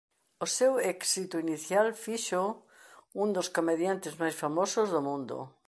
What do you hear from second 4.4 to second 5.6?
famosos do mundo.